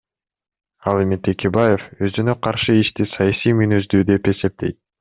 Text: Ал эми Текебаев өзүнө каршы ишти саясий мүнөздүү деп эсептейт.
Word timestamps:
Ал 0.91 1.01
эми 1.01 1.19
Текебаев 1.27 1.83
өзүнө 2.07 2.35
каршы 2.47 2.77
ишти 2.85 3.07
саясий 3.13 3.57
мүнөздүү 3.61 4.05
деп 4.13 4.31
эсептейт. 4.35 4.83